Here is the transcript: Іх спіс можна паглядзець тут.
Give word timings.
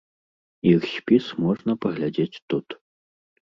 Іх 0.71 0.87
спіс 0.93 1.29
можна 1.45 1.77
паглядзець 1.87 2.41
тут. 2.49 2.67